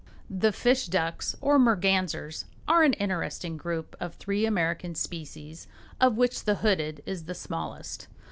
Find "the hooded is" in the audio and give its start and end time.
6.45-7.25